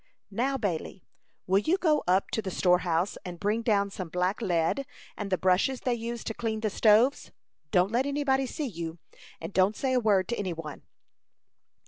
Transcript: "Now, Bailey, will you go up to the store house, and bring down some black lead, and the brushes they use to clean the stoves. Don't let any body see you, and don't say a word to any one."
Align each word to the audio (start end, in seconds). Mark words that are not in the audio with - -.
"Now, 0.31 0.57
Bailey, 0.57 1.05
will 1.45 1.59
you 1.59 1.77
go 1.77 2.03
up 2.07 2.31
to 2.31 2.41
the 2.41 2.49
store 2.49 2.79
house, 2.79 3.19
and 3.23 3.39
bring 3.39 3.61
down 3.61 3.91
some 3.91 4.09
black 4.09 4.41
lead, 4.41 4.87
and 5.15 5.29
the 5.31 5.37
brushes 5.37 5.81
they 5.81 5.93
use 5.93 6.23
to 6.23 6.33
clean 6.33 6.61
the 6.61 6.71
stoves. 6.71 7.29
Don't 7.69 7.91
let 7.91 8.07
any 8.07 8.23
body 8.23 8.47
see 8.47 8.65
you, 8.65 8.97
and 9.39 9.53
don't 9.53 9.75
say 9.77 9.93
a 9.93 9.99
word 9.99 10.27
to 10.29 10.39
any 10.39 10.53
one." 10.53 10.81